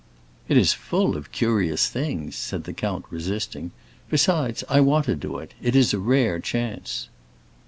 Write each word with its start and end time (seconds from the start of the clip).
"It 0.49 0.57
is 0.57 0.73
full 0.73 1.15
of 1.15 1.31
curious 1.31 1.87
things," 1.87 2.35
said 2.35 2.63
the 2.63 2.73
count, 2.73 3.05
resisting. 3.11 3.69
"Besides, 4.09 4.63
I 4.67 4.79
want 4.81 5.05
to 5.05 5.15
do 5.15 5.37
it; 5.37 5.53
it 5.61 5.75
is 5.75 5.93
a 5.93 5.99
rare 5.99 6.39
chance." 6.39 7.07